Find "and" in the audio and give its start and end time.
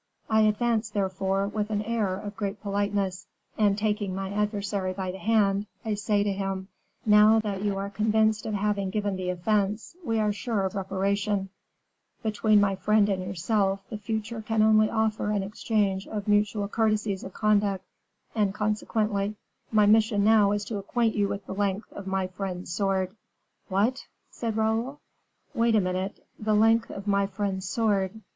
3.55-3.77, 13.09-13.21, 18.33-18.55